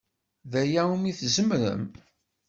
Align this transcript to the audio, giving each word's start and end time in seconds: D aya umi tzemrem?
D 0.51 0.53
aya 0.61 0.83
umi 0.93 1.11
tzemrem? 1.19 1.83